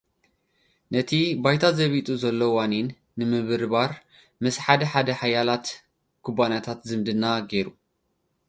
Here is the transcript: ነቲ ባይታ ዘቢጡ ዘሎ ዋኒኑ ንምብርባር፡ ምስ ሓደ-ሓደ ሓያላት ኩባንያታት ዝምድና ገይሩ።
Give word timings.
ነቲ 0.93 1.11
ባይታ 1.43 1.63
ዘቢጡ 1.77 2.07
ዘሎ 2.21 2.39
ዋኒኑ 2.55 2.85
ንምብርባር፡ 3.17 3.91
ምስ 4.43 4.55
ሓደ-ሓደ 4.65 5.07
ሓያላት 5.19 5.65
ኩባንያታት 6.25 6.79
ዝምድና 6.89 7.23
ገይሩ። 7.51 7.67